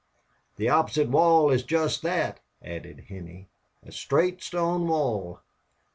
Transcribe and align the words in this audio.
"The 0.55 0.67
opposite 0.67 1.09
wall 1.09 1.51
is 1.51 1.61
just 1.61 2.01
that," 2.01 2.39
added 2.63 3.01
Henney. 3.09 3.49
"A 3.83 3.91
straight 3.91 4.41
stone 4.41 4.87
wall." 4.87 5.41